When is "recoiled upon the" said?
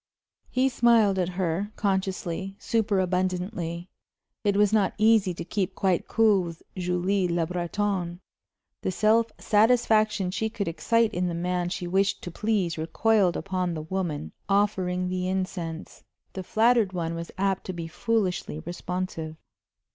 12.79-13.83